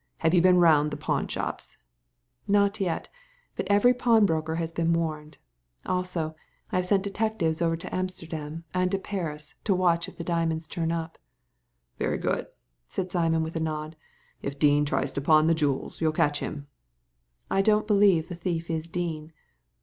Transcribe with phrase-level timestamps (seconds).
[0.17, 1.77] Have you been round the pawnshops?
[2.49, 3.07] ^ "Not yet;
[3.55, 5.37] but every pawnbroker has been warned
[5.85, 6.35] Also,
[6.71, 10.65] I have sent detectives over to Amsterdam and to Paris to watch if the diamonds
[10.65, 11.19] turn up.
[11.57, 12.47] * Very good/'
[12.89, 13.95] said Simon, with a nod;
[14.41, 16.65] "if Dean tries to pawn the jewels you'll catch him."
[17.51, 19.31] ^I don't believe the thief is Dean."